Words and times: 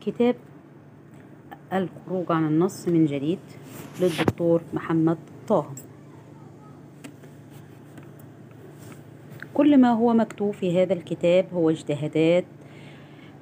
كتاب 0.00 0.36
الخروج 1.72 2.32
عن 2.32 2.46
النص 2.46 2.88
من 2.88 3.06
جديد 3.06 3.38
للدكتور 4.00 4.62
محمد 4.72 5.18
طه. 5.48 5.66
كل 9.54 9.78
ما 9.80 9.92
هو 9.92 10.14
مكتوب 10.14 10.54
في 10.54 10.82
هذا 10.82 10.92
الكتاب 10.92 11.46
هو 11.54 11.70
اجتهادات 11.70 12.44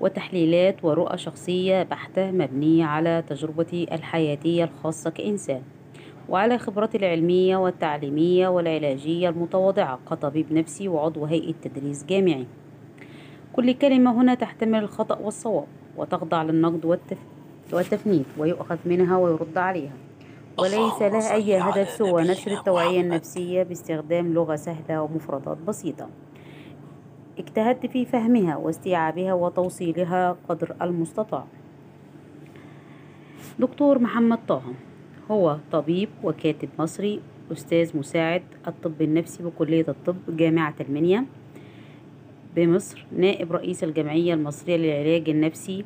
وتحليلات 0.01 0.85
ورؤى 0.85 1.19
شخصية 1.19 1.83
بحتة 1.83 2.31
مبنية 2.31 2.85
على 2.85 3.25
تجربتي 3.29 3.95
الحياتية 3.95 4.65
الخاصة 4.65 5.11
كإنسان 5.11 5.63
وعلى 6.29 6.59
خبرتي 6.59 6.99
العلمية 6.99 7.57
والتعليمية 7.57 8.49
والعلاجية 8.49 9.29
المتواضعة 9.29 9.99
كطبيب 10.11 10.53
نفسي 10.53 10.89
وعضو 10.89 11.25
هيئة 11.25 11.55
تدريس 11.63 12.05
جامعي. 12.05 12.47
كل 13.53 13.73
كلمة 13.73 14.21
هنا 14.23 14.35
تحتمل 14.35 14.79
الخطأ 14.79 15.19
والصواب. 15.19 15.67
وتخضع 15.99 16.43
للنقد 16.43 16.85
والتف... 16.85 17.19
والتفنيد 17.73 18.25
ويؤخذ 18.39 18.79
منها 18.85 19.17
ويرد 19.17 19.59
عليها. 19.59 19.93
وليس 20.59 21.03
لها 21.03 21.35
أي 21.35 21.59
هدف 21.59 21.89
سوى 21.91 22.23
نشر 22.23 22.59
التوعية 22.59 23.01
النفسية 23.01 23.63
باستخدام 23.63 24.35
لغة 24.35 24.57
سهلة 24.57 25.03
ومفردات 25.03 25.59
بسيطة. 25.59 26.09
اجتهدت 27.39 27.87
في 27.87 28.05
فهمها 28.05 28.57
واستيعابها 28.57 29.33
وتوصيلها 29.33 30.37
قدر 30.49 30.77
المستطاع. 30.83 31.45
دكتور 33.59 33.99
محمد 33.99 34.39
طه 34.49 34.63
هو 35.31 35.57
طبيب 35.73 36.09
وكاتب 36.25 36.69
مصري 36.79 37.21
أستاذ 37.53 37.97
مساعد 37.97 38.43
الطب 38.67 39.03
النفسي 39.03 39.43
بكلية 39.43 39.85
الطب 39.89 40.17
جامعة 40.29 40.75
المنيا. 40.81 41.25
بمصر 42.57 43.05
نائب 43.19 43.53
رئيس 43.53 43.85
الجمعية 43.85 44.35
المصرية 44.35 44.77
للعلاج 44.77 45.31
النفسي 45.31 45.85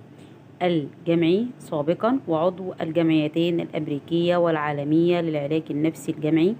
الجمعي 0.63 1.47
سابقا 1.59 2.19
وعضو 2.29 2.75
الجمعيتين 2.81 3.61
الأمريكية 3.61 4.37
والعالمية 4.37 5.21
للعلاج 5.21 5.63
النفسي 5.71 6.13
الجمعي 6.13 6.55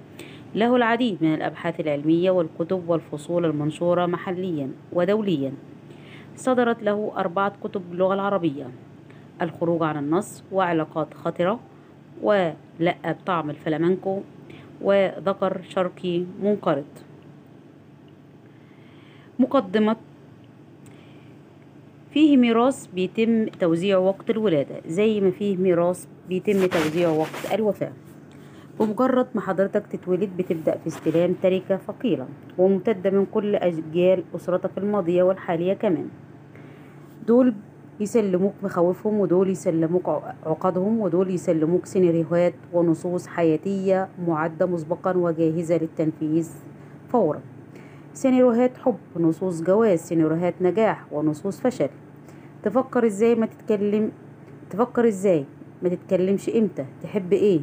له 0.55 0.77
العديد 0.77 1.19
من 1.21 1.35
الأبحاث 1.35 1.81
العلمية 1.81 2.31
والكتب 2.31 2.89
والفصول 2.89 3.45
المنشورة 3.45 4.07
محليا 4.07 4.71
ودوليا. 4.93 5.53
صدرت 6.37 6.83
له 6.83 7.13
أربعة 7.17 7.53
كتب 7.65 7.83
باللغة 7.91 8.15
العربية 8.15 8.71
الخروج 9.43 9.83
عن 9.83 9.97
النص 9.99 10.45
وعلاقات 10.53 11.15
خطرة 11.15 11.61
ولأ 12.23 12.97
بطعم 13.05 13.51
الفلامنكو 13.51 14.21
وذكر 14.83 15.61
شرقي 15.69 16.25
منقرض. 16.43 16.85
مقدمة. 19.43 19.97
فيه 22.11 22.37
ميراث 22.37 22.87
بيتم 22.87 23.47
توزيعه 23.47 23.99
وقت 23.99 24.31
الولادة 24.31 24.81
زي 24.87 25.21
ما 25.21 25.31
فيه 25.31 25.57
ميراث 25.57 26.07
بيتم 26.29 26.67
توزيعه 26.67 27.19
وقت 27.19 27.55
الوفاة. 27.55 27.93
بمجرد 28.81 29.27
ما 29.35 29.41
حضرتك 29.41 29.87
تتولد 29.87 30.31
بتبدأ 30.39 30.79
في 30.79 30.87
استلام 30.87 31.35
تركة 31.43 31.77
ثقيلة 31.77 32.27
وممتدة 32.59 33.11
من 33.11 33.27
كل 33.27 33.57
أجيال 33.57 34.25
أسرتك 34.37 34.71
الماضية 34.79 35.23
والحالية 35.23 35.75
كمان. 35.75 36.09
دول 37.27 37.55
يسلموك 38.01 38.55
مخاوفهم 38.63 39.21
ودول 39.21 39.51
يسلموك 39.51 40.09
عقدهم 40.47 41.01
ودول 41.01 41.31
يسلموك 41.31 41.87
سيناريوهات 41.87 42.55
ونصوص 42.73 43.27
حياتية 43.27 44.09
معدة 44.27 44.67
مسبقا 44.67 45.17
وجاهزة 45.17 45.77
للتنفيذ 45.77 46.51
فورا. 47.09 47.41
سيناريوهات 48.15 48.77
حب 48.77 48.97
نصوص 49.17 49.63
جواز 49.63 49.99
سيناريوهات 49.99 50.55
نجاح 50.61 51.13
ونصوص 51.13 51.61
فشل. 51.61 51.89
تفكر 52.63 53.07
إزاي 53.07 53.35
ما 53.35 53.47
تتكلم 53.47 54.13
تفكر 54.71 55.09
إزاي 55.09 55.45
ما 55.83 55.89
تتكلمش 55.89 56.49
إمتى؟ 56.49 56.85
تحب 57.03 57.33
إيه؟ 57.33 57.61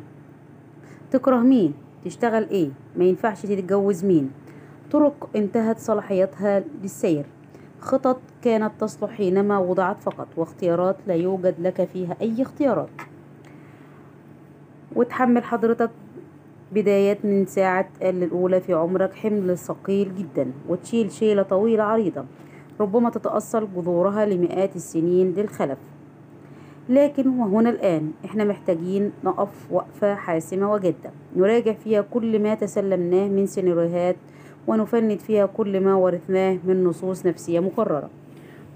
تكره 1.12 1.38
مين؟ 1.38 1.74
تشتغل 2.06 2.50
إيه؟ 2.50 2.70
ما 2.98 3.04
ينفعش 3.06 3.42
تتجوز 3.42 4.06
مين؟ 4.06 4.32
طرق 4.92 5.30
انتهت 5.36 5.80
صلاحيتها 5.80 6.64
للسير. 6.82 7.26
خطط 7.80 8.20
كانت 8.42 8.72
تصلح 8.80 9.10
حينما 9.12 9.58
وضعت 9.58 10.02
فقط 10.02 10.28
واختيارات 10.38 10.98
لا 11.08 11.14
يوجد 11.14 11.56
لك 11.60 11.90
فيها 11.94 12.16
أي 12.22 12.42
اختيارات. 12.42 12.90
وتحمل 14.96 15.44
حضرتك 15.44 15.90
بداية 16.72 17.18
من 17.24 17.46
ساعة 17.46 17.90
الأولى 18.02 18.62
في 18.62 18.74
عمرك 18.74 19.14
حمل 19.14 19.58
ثقيل 19.58 20.16
جدا 20.16 20.52
وتشيل 20.70 21.12
شيلة 21.12 21.44
طويلة 21.44 21.84
عريضة 21.84 22.26
ربما 22.80 23.10
تتأصل 23.10 23.68
جذورها 23.76 24.26
لمئات 24.26 24.76
السنين 24.76 25.34
للخلف. 25.34 25.78
لكن 26.90 27.28
وهنا 27.28 27.70
الآن 27.70 28.12
إحنا 28.26 28.44
محتاجين 28.44 29.12
نقف 29.24 29.72
وقفة 29.72 30.16
حاسمة 30.16 30.74
وجادة 30.74 31.12
نراجع 31.36 31.74
فيها 31.74 32.02
كل 32.02 32.40
ما 32.44 32.56
تسلمناه 32.56 33.28
من 33.28 33.46
سيناريوهات 33.46 34.16
ونفند 34.68 35.20
فيها 35.20 35.46
كل 35.46 35.80
ما 35.80 35.96
ورثناه 35.96 36.58
من 36.64 36.84
نصوص 36.84 37.26
نفسية 37.26 37.60
مكررة 37.60 38.10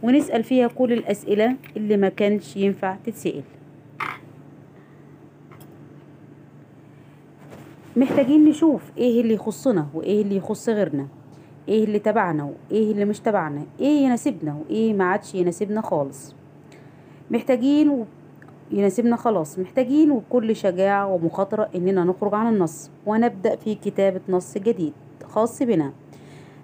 ونسأل 0.03 0.43
فيها 0.43 0.67
كل 0.67 0.93
الأسئلة 0.93 1.55
اللي 1.77 1.97
ما 1.97 2.09
كانش 2.09 2.57
ينفع 2.57 2.95
تتسأل. 3.05 3.43
محتاجين 7.97 8.45
نشوف 8.45 8.91
إيه 8.97 9.21
اللي 9.21 9.33
يخصنا 9.33 9.87
وإيه 9.93 10.21
اللي 10.21 10.35
يخص 10.35 10.69
غيرنا 10.69 11.07
إيه 11.67 11.83
اللي 11.83 11.99
تبعنا 11.99 12.43
وإيه 12.71 12.91
اللي 12.91 13.05
مش 13.05 13.19
تبعنا 13.19 13.63
إيه 13.79 14.05
يناسبنا 14.05 14.55
وإيه 14.61 14.93
ما 14.93 15.03
عادش 15.03 15.35
يناسبنا 15.35 15.81
خالص. 15.81 16.35
محتاجين 17.31 17.89
و... 17.89 18.05
يناسبنا 18.71 19.15
خلاص. 19.15 19.59
محتاجين 19.59 20.11
وبكل 20.11 20.55
شجاعة 20.55 21.13
ومخاطرة 21.13 21.69
إننا 21.75 22.03
نخرج 22.03 22.33
عن 22.33 22.53
النص 22.53 22.91
ونبدأ 23.05 23.55
في 23.55 23.75
كتابة 23.75 24.21
نص 24.29 24.57
جديد 24.57 24.93
خاص 25.25 25.63
بنا. 25.63 25.91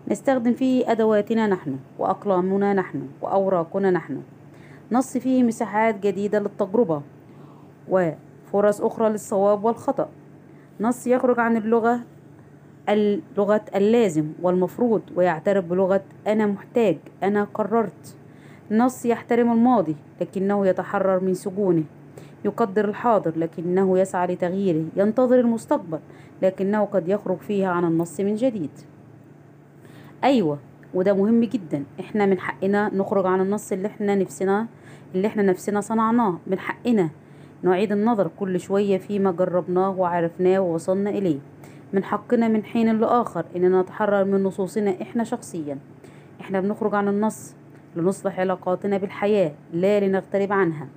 نستخدم 0.08 0.54
فيه 0.54 0.92
أدواتنا 0.92 1.48
نحن 1.48 1.78
وأقلامنا 2.00 2.74
نحن 2.74 3.02
وأوراقنا 3.22 3.92
نحن. 3.92 4.22
نص 4.92 5.18
فيه 5.18 5.44
مساحات 5.44 6.00
جديدة 6.00 6.40
للتجربة 6.40 7.02
وفرص 7.90 8.82
أخرى 8.82 9.10
للصواب 9.10 9.64
والخطأ. 9.64 10.10
نص 10.82 11.08
يخرج 11.08 11.40
عن 11.40 11.58
اللغة 11.58 12.00
اللغة 12.90 13.62
اللازم 13.76 14.26
والمفروض 14.42 15.02
ويعترف 15.16 15.66
بلغة 15.66 16.02
أنا 16.28 16.46
محتاج 16.46 16.98
أنا 17.24 17.44
قررت. 17.54 18.16
نص 18.72 19.06
يحترم 19.06 19.52
الماضي 19.52 19.96
لكنه 20.22 20.68
يتحرر 20.68 21.20
من 21.20 21.34
سجونه. 21.34 21.84
يقدر 22.46 22.86
الحاضر 22.86 23.34
لكنه 23.38 24.00
يسعى 24.00 24.28
لتغييره. 24.28 24.86
ينتظر 24.96 25.40
المستقبل 25.40 26.00
لكنه 26.42 26.86
قد 26.86 27.08
يخرج 27.08 27.38
فيها 27.38 27.70
عن 27.70 27.86
النص 27.86 28.20
من 28.20 28.36
جديد. 28.36 28.72
أيوة 30.24 30.58
وده 30.94 31.14
مهم 31.14 31.44
جدا. 31.44 31.84
إحنا 32.00 32.26
من 32.26 32.40
حقنا 32.40 32.92
نخرج 32.94 33.26
عن 33.26 33.42
النص 33.42 33.72
اللي 33.72 33.88
إحنا 33.88 34.16
نفسنا 34.16 34.68
اللي 35.16 35.28
إحنا 35.28 35.44
نفسنا 35.44 35.82
صنعناه. 35.82 36.38
من 36.48 36.60
حقنا 36.60 37.10
نعيد 37.64 37.92
النظر 37.92 38.30
كل 38.40 38.60
شوية 38.60 38.98
فيما 38.98 39.32
جربناه 39.32 39.90
وعرفناه 39.90 40.60
ووصلنا 40.60 41.10
إليه. 41.10 41.40
من 41.94 42.04
حقنا 42.04 42.48
من 42.48 42.64
حين 42.64 43.00
لآخر 43.00 43.46
إننا 43.56 43.82
نتحرر 43.82 44.24
من 44.24 44.44
نصوصنا 44.44 45.02
إحنا 45.02 45.24
شخصيا. 45.24 45.78
إحنا 46.42 46.62
بنخرج 46.62 46.96
عن 46.96 47.08
النص 47.08 47.56
لنصلح 47.96 48.40
علاقاتنا 48.40 48.98
بالحياة 48.98 49.52
لا 49.74 50.00
لنغترب 50.00 50.54
عنها. 50.54 50.88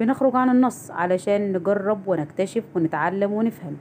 بنخرج 0.00 0.36
عن 0.36 0.50
النص 0.50 0.90
علشان 0.90 1.52
نجرب 1.52 2.00
ونكتشف 2.06 2.64
ونتعلم 2.74 3.32
ونفهم 3.32 3.76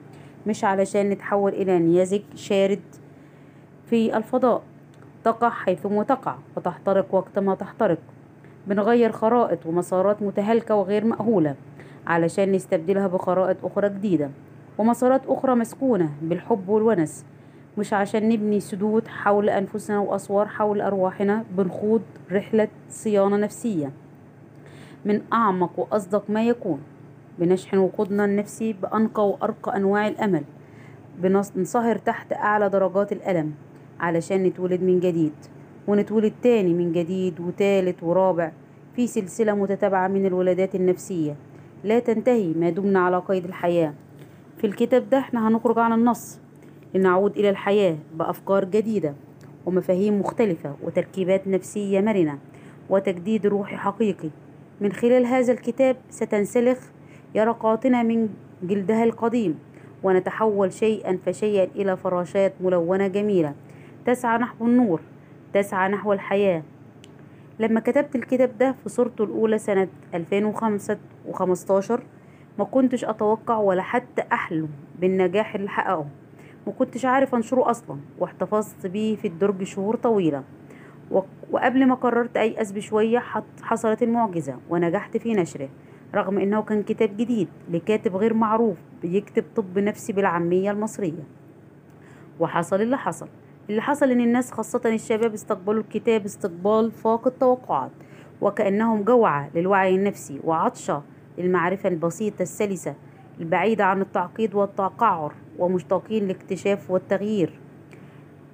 مش 0.48 0.64
علشان 0.64 1.10
نتحول 1.10 1.52
إلى 1.52 1.80
نيازك 1.80 2.24
شارد 2.36 2.82
في 3.86 4.18
الفضاء. 4.18 4.62
تقع 5.24 5.50
حيثما 5.50 6.04
تقع 6.04 6.36
وتحترق 6.58 7.16
وقتما 7.16 7.56
تحترق. 7.56 8.00
بنغير 8.68 9.12
خرائط 9.12 9.66
ومسارات 9.66 10.22
متهالكة 10.22 10.76
وغير 10.76 11.06
مأهولة. 11.06 11.56
علشان 12.08 12.52
نستبدلها 12.52 13.08
بخرائط 13.08 13.66
أخرى 13.66 13.90
جديدة 13.90 14.30
ومسارات 14.78 15.22
أخرى 15.28 15.56
مسكونة 15.56 16.10
بالحب 16.22 16.70
والونس 16.70 17.26
مش 17.78 17.94
عشان 17.94 18.30
نبني 18.30 18.60
سدود 18.60 19.08
حول 19.08 19.50
أنفسنا 19.50 20.00
وأسوار 20.00 20.48
حول 20.48 20.82
أرواحنا 20.82 21.44
بنخوض 21.58 22.02
رحلة 22.32 22.68
صيانة 22.90 23.38
نفسية 23.38 23.92
من 25.06 25.22
أعمق 25.34 25.80
وأصدق 25.80 26.30
ما 26.30 26.44
يكون. 26.44 26.80
بنشحن 27.40 27.78
وقودنا 27.78 28.26
النفسي 28.26 28.74
بأنقى 28.74 29.30
وأرقى 29.30 29.78
أنواع 29.78 30.08
الأمل. 30.08 30.44
بننصهر 31.20 31.98
تحت 31.98 32.34
أعلى 32.34 32.70
درجات 32.70 33.12
الألم 33.12 33.54
علشان 34.00 34.44
نتولد 34.44 34.82
من 34.84 35.00
جديد 35.00 35.34
ونتولد 35.88 36.34
تاني 36.44 36.74
من 36.74 36.92
جديد 36.92 37.40
وتالت 37.40 38.04
ورابع 38.04 38.52
في 38.96 39.08
سلسلة 39.08 39.54
متتابعة 39.54 40.08
من 40.08 40.26
الولادات 40.26 40.76
النفسية. 40.76 41.36
لا 41.84 42.00
تنتهي 42.00 42.54
ما 42.54 42.70
دمنا 42.70 43.00
على 43.00 43.18
قيد 43.18 43.46
الحياة. 43.46 43.94
في 44.58 44.68
الكتاب 44.68 45.10
ده 45.10 45.20
إحنا 45.20 45.48
هنخرج 45.48 45.80
عن 45.80 45.94
النص 45.94 46.40
لنعود 46.94 47.38
إلى 47.38 47.50
الحياة 47.50 47.96
بأفكار 48.14 48.66
جديدة 48.66 49.14
ومفاهيم 49.66 50.20
مختلفة 50.20 50.76
وتركيبات 50.84 51.48
نفسية 51.48 52.02
مرنة 52.02 52.38
وتجديد 52.90 53.48
روحي 53.48 53.78
حقيقي. 53.78 54.30
من 54.82 54.92
خلال 54.92 55.26
هذا 55.26 55.54
الكتاب 55.54 55.96
ستنسلخ 56.10 56.78
يرقاتنا 57.36 58.04
من 58.04 58.30
جلدها 58.64 59.04
القديم 59.04 59.60
ونتحول 60.04 60.74
شيئا 60.74 61.18
فشيئا 61.26 61.68
إلى 61.76 61.98
فراشات 61.98 62.54
ملونة 62.62 63.08
جميلة. 63.08 63.54
تسعى 64.06 64.38
نحو 64.38 64.66
النور 64.66 65.02
تسعى 65.54 65.90
نحو 65.90 66.14
الحياة 66.14 66.64
لما 67.60 67.80
كتبت 67.80 68.16
الكتاب 68.16 68.58
ده 68.58 68.72
في 68.72 68.90
صورته 68.90 69.24
الأولى 69.24 69.58
سنة 69.58 69.88
2015 70.14 72.04
ما 72.60 72.66
كنتش 72.66 73.06
أتوقع 73.06 73.58
ولا 73.58 73.82
حتى 73.82 74.24
أحلم 74.34 74.70
بالنجاح 75.00 75.56
اللي 75.56 75.70
حققه. 75.70 76.06
ما 76.68 76.74
كنتش 76.74 77.06
عارف 77.06 77.36
أنشره 77.36 77.70
أصلا 77.72 77.98
واحتفظت 78.20 78.88
بيه 78.88 79.16
في 79.16 79.28
الدرج 79.28 79.64
شهور 79.64 79.96
طويلة. 79.96 80.44
وقبل 81.52 81.86
ما 81.86 81.96
قررت 81.96 82.38
أيأس 82.38 82.72
بشوية 82.72 83.24
حصلت 83.62 84.04
المعجزة 84.04 84.56
ونجحت 84.70 85.18
في 85.18 85.34
نشره 85.34 85.70
رغم 86.16 86.38
أنه 86.38 86.62
كان 86.62 86.84
كتاب 86.84 87.18
جديد 87.18 87.48
لكاتب 87.70 88.16
غير 88.16 88.34
معروف 88.34 88.78
بيكتب 89.02 89.44
طب 89.56 89.80
نفسي 89.80 90.14
بالعامية 90.14 90.72
المصرية. 90.72 91.24
وحصل 92.40 92.82
اللي 92.82 92.98
حصل. 92.98 93.28
اللي 93.72 93.82
حصل 93.82 94.12
إن 94.12 94.22
الناس 94.22 94.52
خاصة 94.52 94.82
الشباب 94.86 95.34
استقبلوا 95.34 95.82
الكتاب 95.82 96.26
استقبال 96.26 96.92
فاق 96.92 97.28
التوقعات 97.28 97.92
وكأنهم 98.42 99.04
جوعى 99.04 99.50
للوعي 99.56 99.96
النفسي 99.96 100.40
وعطشة 100.44 101.04
للمعرفة 101.38 101.90
البسيطة 101.90 102.42
السلسة 102.42 102.96
البعيدة 103.40 103.86
عن 103.86 104.02
التعقيد 104.02 104.56
والتقعر 104.56 105.34
ومشتاقين 105.60 106.28
لاكتشاف 106.28 106.92
والتغيير. 106.92 107.60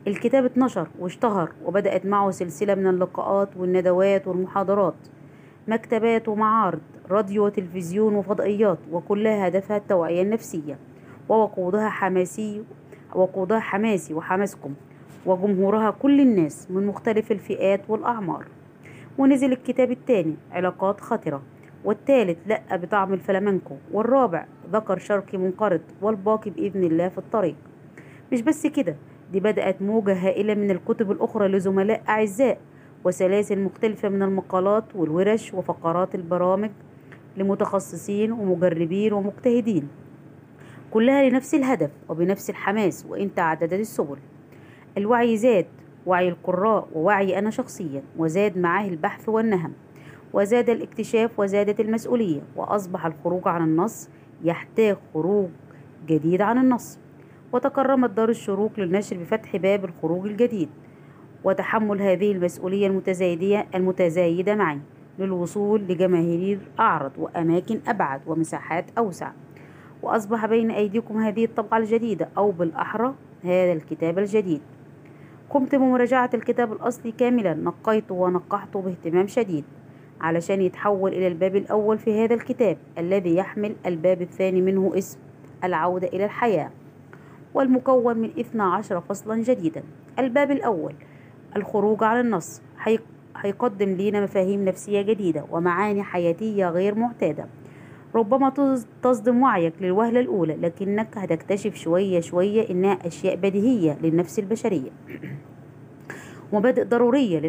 الكتاب 0.07 0.45
اتنشر 0.45 0.87
واشتهر 0.99 1.51
وبدأت 1.65 2.05
معه 2.05 2.31
سلسلة 2.31 2.75
من 2.75 2.87
اللقاءات 2.87 3.49
والندوات 3.57 4.27
والمحاضرات 4.27 4.95
مكتبات 5.67 6.27
ومعارض 6.27 6.81
راديو 7.09 7.45
وتلفزيون 7.45 8.15
وفضائيات 8.15 8.79
وكلها 8.91 9.47
هدفها 9.47 9.77
التوعية 9.77 10.21
النفسية 10.21 10.77
ووقودها 11.29 11.89
حماسي 11.89 12.63
وقودها 13.15 13.59
حماسي 13.59 14.13
وحماسكم. 14.13 14.73
وجمهورها 15.27 15.91
كل 15.91 16.21
الناس 16.21 16.71
من 16.71 16.85
مختلف 16.85 17.31
الفئات 17.31 17.81
والأعمار. 17.89 18.45
ونزل 19.17 19.51
الكتاب 19.51 19.91
الثاني 19.91 20.35
علاقات 20.51 21.01
خطرة. 21.01 21.41
والثالث 21.85 22.37
لأ 22.47 22.61
بطعم 22.71 23.13
الفلامنكو. 23.13 23.75
والرابع 23.91 24.45
ذكر 24.71 24.97
شرقي 24.97 25.37
منقرض 25.37 25.81
والباقي 26.01 26.51
بإذن 26.51 26.83
الله 26.83 27.09
في 27.09 27.17
الطريق. 27.17 27.55
مش 28.31 28.41
بس 28.41 28.67
كده 28.67 28.95
دي 29.31 29.39
بدأت 29.39 29.81
موجة 29.81 30.13
هائلة 30.13 30.53
من 30.53 30.71
الكتب 30.71 31.11
الأخرى 31.11 31.47
لزملاء 31.47 32.01
أعزاء 32.09 32.57
وسلاسل 33.03 33.59
مختلفة 33.59 34.09
من 34.09 34.23
المقالات 34.23 34.83
والورش 34.95 35.53
وفقرات 35.53 36.15
البرامج 36.15 36.69
لمتخصصين 37.37 38.31
ومجربين 38.31 39.13
ومجتهدين. 39.13 39.87
كلها 40.91 41.29
لنفس 41.29 41.53
الهدف 41.55 41.91
وبنفس 42.09 42.49
الحماس 42.49 43.05
وإن 43.09 43.35
تعددت 43.35 43.73
السبل. 43.73 44.17
الوعي 44.97 45.37
زاد 45.37 45.65
وعي 46.05 46.29
القراء 46.29 46.87
ووعي 46.93 47.39
أنا 47.39 47.49
شخصيا 47.49 48.03
وزاد 48.17 48.57
معاه 48.57 48.87
البحث 48.87 49.29
والنهم. 49.29 49.73
وزاد 50.33 50.69
الاكتشاف 50.69 51.39
وزادت 51.39 51.79
المسؤولية 51.79 52.41
وأصبح 52.55 53.05
الخروج 53.05 53.47
عن 53.47 53.63
النص 53.63 54.09
يحتاج 54.43 54.97
خروج 55.13 55.49
جديد 56.07 56.41
عن 56.41 56.57
النص. 56.57 56.99
وتكرمت 57.53 58.09
دار 58.09 58.29
الشروق 58.29 58.71
للنشر 58.77 59.17
بفتح 59.17 59.55
باب 59.55 59.85
الخروج 59.85 60.25
الجديد. 60.25 60.69
وتحمل 61.43 62.01
هذه 62.01 62.31
المسؤولية 62.31 62.87
المتزايدة 62.87 63.65
المتزايدة 63.75 64.55
معي 64.55 64.79
للوصول 65.19 65.81
لجماهير 65.81 66.59
أعرض 66.79 67.11
وأماكن 67.17 67.79
أبعد 67.87 68.21
ومساحات 68.27 68.85
أوسع. 68.97 69.31
وأصبح 70.01 70.45
بين 70.45 70.71
أيديكم 70.71 71.17
هذه 71.17 71.45
الطبعة 71.45 71.77
الجديدة 71.77 72.29
أو 72.37 72.51
بالأحرى 72.51 73.13
هذا 73.43 73.73
الكتاب 73.73 74.19
الجديد. 74.19 74.61
قمت 75.49 75.75
بمراجعة 75.75 76.29
الكتاب 76.33 76.73
الأصلي 76.73 77.11
كاملا. 77.11 77.53
نقيته 77.53 78.15
ونقحته 78.15 78.81
باهتمام 78.81 79.27
شديد 79.27 79.63
علشان 80.21 80.61
يتحول 80.61 81.13
إلى 81.13 81.27
الباب 81.27 81.55
الأول 81.55 81.97
في 81.97 82.23
هذا 82.23 82.33
الكتاب 82.33 82.77
الذي 82.97 83.35
يحمل 83.35 83.75
الباب 83.85 84.21
الثاني 84.21 84.61
منه 84.61 84.91
اسم 84.97 85.19
العودة 85.63 86.07
إلى 86.07 86.25
الحياة 86.25 86.69
والمكون 87.53 88.17
من 88.17 88.29
12 88.39 89.01
فصلا 89.01 89.43
جديدا. 89.43 89.83
الباب 90.19 90.51
الأول 90.51 90.93
الخروج 91.55 92.03
عن 92.03 92.19
النص. 92.19 92.61
هيقدم 93.35 93.89
لينا 93.89 94.21
مفاهيم 94.23 94.65
نفسية 94.65 95.01
جديدة 95.01 95.45
ومعاني 95.51 96.03
حياتية 96.03 96.69
غير 96.69 96.95
معتادة. 96.95 97.45
ربما 98.15 98.79
تصدم 99.03 99.41
وعيك 99.41 99.73
للوهلة 99.81 100.19
الأولى 100.19 100.55
لكنك 100.55 101.17
هتكتشف 101.17 101.75
شوية 101.75 102.19
شوية 102.19 102.69
إنها 102.69 103.07
أشياء 103.07 103.35
بديهية 103.35 103.97
للنفس 104.01 104.39
البشرية. 104.39 104.91
ومبادئ 106.51 106.83
ضرورية 106.83 107.39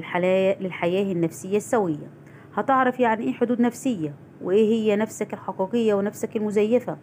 للحياة 0.61 1.13
النفسية 1.13 1.57
السوية. 1.57 2.11
هتعرف 2.55 3.01
يعني 3.01 3.25
إيه 3.25 3.33
حدود 3.33 3.61
نفسية؟ 3.61 4.15
وإيه 4.43 4.69
هي 4.73 4.97
نفسك 4.97 5.35
الحقيقية 5.35 5.95
ونفسك 5.95 6.37
المزيفة؟ 6.37 6.97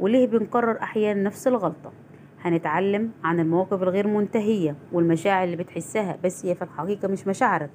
وليه 0.00 0.26
بنكرر 0.26 0.82
أحيانا 0.82 1.22
نفس 1.22 1.48
الغلطة؟ 1.48 1.92
هنتعلم 2.40 3.10
عن 3.24 3.40
المواقف 3.40 3.82
الغير 3.82 4.06
منتهية 4.06 4.76
والمشاعر 4.92 5.44
اللي 5.44 5.56
بتحسها 5.56 6.18
بس 6.24 6.46
هي 6.46 6.54
في 6.54 6.62
الحقيقة 6.62 7.08
مش 7.08 7.26
مشاعرك. 7.26 7.70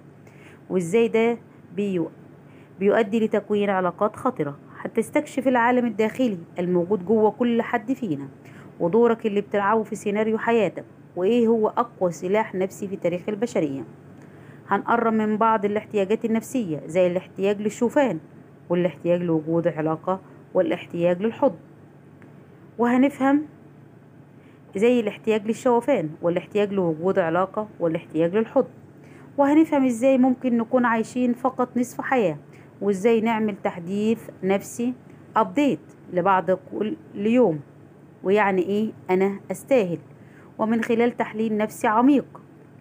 وإزاي 0.70 1.08
ده 1.08 1.38
بيؤدي 2.80 3.20
لتكوين 3.20 3.70
علاقات 3.70 4.16
خطرة؟ 4.16 4.69
هتستكشف 4.82 5.48
العالم 5.48 5.86
الداخلي 5.86 6.38
الموجود 6.60 7.06
جوه 7.06 7.32
كل 7.32 7.62
حد 7.62 7.94
فينا 7.94 8.28
ودورك 8.80 9.26
اللي 9.26 9.42
بتلعبه 9.42 9.84
في 9.84 9.96
سيناريو 9.96 10.38
حياتك 10.38 10.86
وإيه 11.16 11.48
هو 11.48 11.68
أقوى 11.68 12.12
سلاح 12.12 12.56
نفسي 12.56 12.88
في 12.88 12.96
تاريخ 12.96 13.22
البشرية. 13.30 13.82
هنقرب 14.68 15.14
من 15.14 15.38
بعض 15.38 15.66
الاحتياجات 15.66 16.26
النفسية 16.26 16.82
زي 16.86 17.08
الاحتياج 17.08 17.62
للشوفان 17.62 18.20
والاحتياج 18.70 19.22
لوجود 19.22 19.68
علاقة 19.68 20.20
والاحتياج 20.54 21.22
للحضن. 21.22 21.56
وهنفهم 22.78 23.46
زي 24.76 25.00
الاحتياج 25.00 25.48
للشوفان 25.48 26.10
والاحتياج 26.22 26.74
لوجود 26.74 27.20
علاقة 27.20 27.68
والاحتياج 27.80 28.36
للحضن. 28.36 28.70
وهنفهم 29.38 29.86
إزاي 29.86 30.18
ممكن 30.18 30.58
نكون 30.58 30.86
عايشين 30.86 31.34
فقط 31.34 31.78
نصف 31.78 32.02
حياة 32.02 32.38
وإزاي 32.82 33.22
نعمل 33.22 33.56
تحديث 33.64 34.30
نفسي 34.44 34.94
ابديت 35.36 35.80
لبعض 36.14 36.52
كل 36.52 36.96
يوم. 37.16 37.60
ويعني 38.24 38.62
إيه؟ 38.62 38.92
أنا 39.10 39.40
أستاهل. 39.52 39.98
ومن 40.58 40.84
خلال 40.84 41.18
تحليل 41.18 41.58
نفسي 41.58 41.88
عميق 41.88 42.26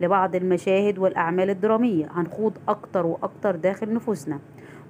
لبعض 0.00 0.34
المشاهد 0.34 0.98
والأعمال 0.98 1.50
الدرامية 1.50 2.08
هنخوض 2.12 2.58
أكتر 2.68 3.06
وأكتر 3.06 3.56
داخل 3.56 3.94
نفوسنا 3.94 4.38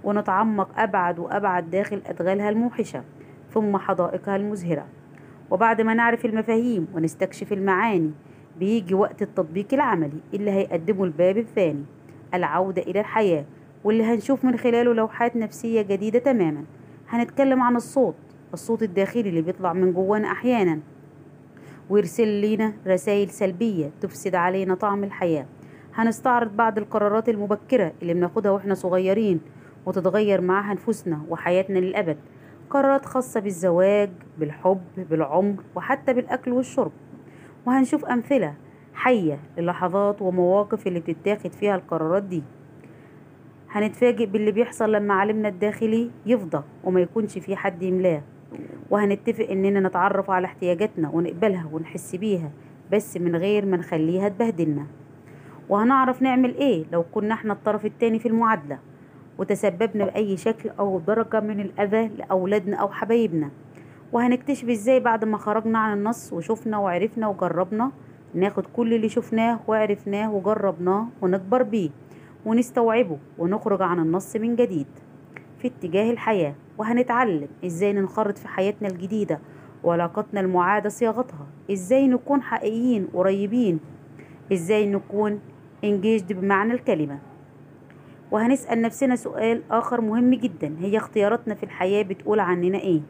ونتعمق 0.05 0.69
أبعد 0.81 1.19
وأبعد 1.19 1.71
داخل 1.71 2.03
أدغالها 2.07 2.49
الموحشة 2.51 3.03
ثم 3.55 3.77
حدائقها 3.77 4.37
المزهرة. 4.37 4.87
وبعد 5.51 5.81
ما 5.81 5.95
نعرف 5.95 6.25
المفاهيم 6.25 6.87
ونستكشف 6.95 7.53
المعاني 7.53 8.11
بيجي 8.59 8.95
وقت 8.95 9.23
التطبيق 9.23 9.67
العملي 9.75 10.21
اللي 10.35 10.51
هيقدمه 10.51 11.05
الباب 11.05 11.39
الثاني 11.39 11.85
العودة 12.35 12.83
إلى 12.83 13.01
الحياة. 13.01 13.45
واللي 13.85 14.05
هنشوف 14.05 14.45
من 14.45 14.57
خلاله 14.57 14.93
لوحات 14.93 15.37
نفسية 15.37 15.83
جديدة 15.83 16.19
تماما. 16.19 16.65
هنتكلم 17.09 17.63
عن 17.63 17.77
الصوت 17.77 18.15
الصوت 18.53 18.83
الداخلي 18.83 19.29
اللي 19.29 19.43
بيطلع 19.43 19.73
من 19.73 19.93
جوانا 19.93 20.33
أحيانا. 20.33 20.81
ويرسل 21.91 22.29
لينا 22.29 22.73
رسائل 22.87 23.31
سلبية 23.31 23.91
تفسد 24.01 24.35
علينا 24.35 24.75
طعم 24.75 25.05
الحياة. 25.05 25.47
هنستعرض 25.95 26.57
بعض 26.57 26.79
القرارات 26.79 27.29
المبكرة 27.29 27.93
اللي 28.03 28.15
بناخدها 28.15 28.51
وإحنا 28.51 28.75
صغيرين 28.75 29.41
وتتغير 29.87 30.41
معاها 30.41 30.75
نفوسنا 30.75 31.21
وحياتنا 31.29 31.79
للأبد. 31.79 32.17
قرارات 32.71 33.07
خاصة 33.07 33.41
بالزواج 33.41 34.11
بالحب 34.39 34.81
بالعمر 35.11 35.55
وحتى 35.75 36.13
بالأكل 36.13 36.53
والشرب. 36.53 36.93
وهنشوف 37.67 38.05
أمثلة 38.05 38.55
حية 38.95 39.39
للحظات 39.59 40.23
ومواقف 40.23 40.87
اللي 40.87 41.01
بتتاخد 41.01 41.53
فيها 41.53 41.75
القرارات 41.77 42.23
دي. 42.23 42.43
هنتفاجئ 43.71 44.27
باللي 44.27 44.53
بيحصل 44.53 44.93
لما 44.93 45.15
عالمنا 45.15 45.49
الداخلي 45.49 46.11
يفضى 46.27 46.63
وما 46.85 47.01
يكونش 47.01 47.39
في 47.39 47.57
حد 47.57 47.83
يملاه. 47.83 48.23
وهنتفق 48.91 49.49
إننا 49.51 49.81
نتعرف 49.89 50.31
على 50.31 50.45
احتياجاتنا 50.45 51.11
ونقبلها 51.11 51.69
ونحس 51.73 52.17
بيها 52.17 52.51
بس 52.93 53.17
من 53.17 53.37
غير 53.37 53.67
ما 53.67 53.77
نخليها 53.77 54.29
تبهدلنا. 54.29 54.87
وهنعرف 55.69 56.23
نعمل 56.23 56.55
إيه 56.55 56.85
لو 56.93 57.03
كنا 57.03 57.35
إحنا 57.35 57.53
الطرف 57.53 57.87
التاني 57.87 58.19
في 58.19 58.29
المعادلة 58.29 58.79
وتسببنا 59.39 60.05
بأي 60.05 60.37
شكل 60.37 60.71
أو 60.79 60.99
درجة 60.99 61.41
من 61.41 61.61
الأذى 61.61 62.09
لأولادنا 62.09 62.77
أو 62.77 62.89
حبايبنا. 62.89 63.51
وهنكتشف 64.13 64.69
إزاي 64.69 65.01
بعد 65.01 65.25
ما 65.25 65.39
خرجنا 65.39 65.79
عن 65.79 65.99
النص 65.99 66.33
وشفنا 66.33 66.79
وعرفنا 66.79 67.29
وجربنا 67.29 67.91
ناخد 68.35 68.67
كل 68.67 68.95
اللي 68.95 69.09
شفناه 69.09 69.61
وعرفناه 69.69 70.33
وجربناه 70.33 71.07
ونكبر 71.23 71.63
بيه. 71.63 71.91
ونستوعبه 72.47 73.19
ونخرج 73.39 73.83
عن 73.83 73.99
النص 73.99 74.37
من 74.37 74.57
جديد. 74.57 74.87
في 75.59 75.69
اتجاه 75.69 76.11
الحياة 76.11 76.55
وهنتعلم 76.79 77.49
إزاي 77.65 77.93
ننخرط 77.93 78.39
في 78.39 78.49
حياتنا 78.49 78.89
الجديدة 78.89 79.39
وعلاقتنا 79.85 80.41
المعادة 80.41 80.89
صياغتها. 80.89 81.47
إزاي 81.73 82.09
نكون 82.09 82.43
حقيقيين 82.43 83.07
قريبين. 83.15 83.81
إزاي 84.53 84.87
نكون 84.87 85.41
engaged 85.85 86.33
بمعنى 86.33 86.73
الكلمة. 86.73 87.19
وهنسأل 88.31 88.83
نفسنا 88.83 89.17
سؤال 89.17 89.63
آخر 89.71 90.01
مهم 90.01 90.35
جدا. 90.35 90.77
هي 90.81 90.97
اختياراتنا 90.97 91.55
في 91.55 91.63
الحياة 91.63 92.03
بتقول 92.03 92.41
عننا 92.41 92.79
إيه؟ 92.79 93.01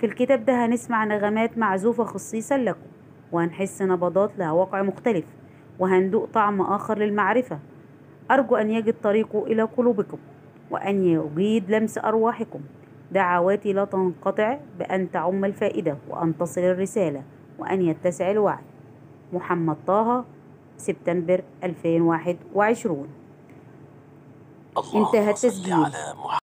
في 0.00 0.06
الكتاب 0.06 0.44
ده 0.44 0.66
هنسمع 0.66 1.04
نغمات 1.04 1.58
معزوفة 1.58 2.04
خصيصا 2.04 2.56
لكم 2.58 2.86
وهنحس 3.32 3.82
نبضات 3.82 4.30
لها 4.38 4.52
واقع 4.52 4.82
مختلف 4.82 5.24
وهندوق 5.78 6.28
طعم 6.34 6.60
آخر 6.60 6.98
للمعرفة. 6.98 7.58
أرجو 8.30 8.56
أن 8.56 8.70
يجد 8.70 8.94
طريقه 9.02 9.46
إلى 9.46 9.62
قلوبكم 9.62 10.18
وأن 10.70 11.04
يجيد 11.04 11.70
لمس 11.70 11.98
أرواحكم. 11.98 12.60
دعواتي 13.12 13.72
لا 13.72 13.84
تنقطع 13.84 14.58
بأن 14.78 15.10
تعم 15.10 15.44
الفائدة 15.44 15.96
وأن 16.08 16.38
تصل 16.38 16.60
الرسالة 16.60 17.22
وأن 17.58 17.82
يتسع 17.82 18.30
الوعي. 18.30 18.64
محمد 19.32 19.76
طه 19.86 20.24
سبتمبر 20.76 21.40
2021 21.64 23.08
اللهم 24.78 25.06
انتهى 25.06 25.30
التسجيل. 25.30 25.86